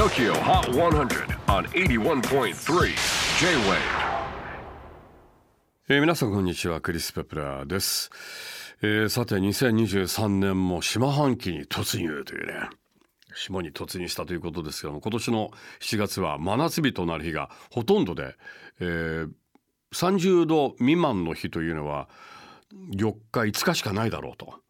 [0.00, 2.54] TOKYO HOT 100 on 81.3
[3.38, 3.76] J-WAVE.
[5.90, 8.10] えー皆さんこんにちはクリス・ペプラーです、
[8.80, 12.70] えーさて2023年も下半期に突入というね。
[13.34, 18.36] 下に突入したということですけども今年の7月は真夏日となる日がほとんどで、
[18.80, 19.30] えー
[19.92, 22.08] 30度未満の日というのは
[22.94, 24.60] 4日5日しかないだろうと。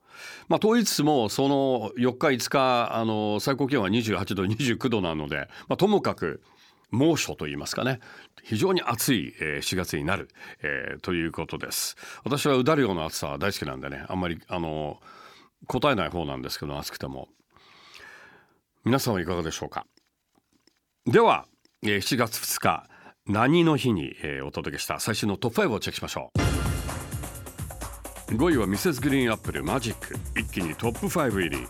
[0.49, 6.43] まあ、と言いつつもその4日5日あの最高気温は28度29度なので、まあ、ともかく
[6.91, 8.01] 猛暑といいますかね
[8.43, 10.29] 非常に暑い、えー4月になる、
[10.63, 11.97] えーということです。
[12.25, 14.99] 私はうだるような暑さは大好きなんでねあんまりあの
[15.67, 17.29] 答えない方なんですけど暑くても。
[18.85, 19.87] 皆さんはいかがでしょうか？
[21.07, 21.47] では、
[21.83, 22.89] えー7月2日
[23.27, 26.50] 何の日に、えーお届けした最新のトップ5をチェックしましょう。
[28.31, 31.67] 5位はミセスグリーンアップルマジック一気にトップ5入り。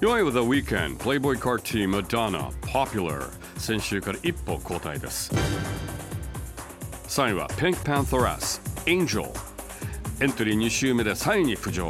[0.00, 5.32] 4位は The Weeknd Playboy Carti Madonna Popular 先週から一歩後退です。
[7.06, 9.30] 3位は Pink Panthers Angel
[10.20, 11.88] エントリー2週目で3位に浮上。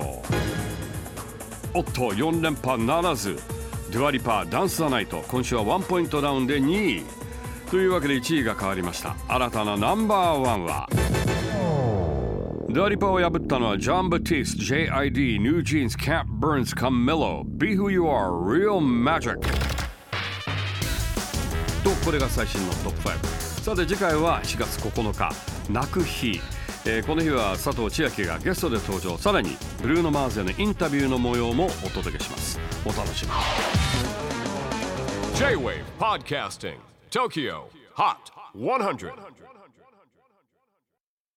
[1.74, 3.38] おっと4連覇ならず。
[3.90, 5.24] デュアリパーダンス・ザ・ナイト。
[5.28, 7.04] 今週は1ポイントダウンで2位。
[7.70, 9.16] というわけで1位が変わりました。
[9.28, 10.88] 新たなナンバーワンは。
[12.68, 19.40] デュアリパを破ったのはジョン・バティス JID New Jeans Camp Burns Camilo Be Who You Are Real Magic.
[21.82, 23.26] とこれが最新のトップ5
[23.62, 25.32] さて次回は4月9日
[25.72, 26.40] 泣く日、
[26.84, 29.16] えーこの日は佐藤千秋がゲストで登場。
[29.16, 32.60] さらにブルーノ・マーズへのインタビューの模様もお届けします。
[32.84, 33.36] お楽しみに。
[35.38, 36.76] J-WAVE PODCASTING
[37.10, 37.62] TOKYO
[37.96, 38.16] HOT
[38.54, 39.38] 100